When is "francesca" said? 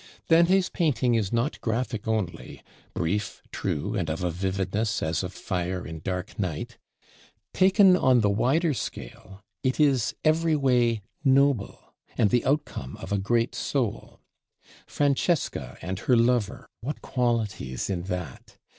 14.87-15.77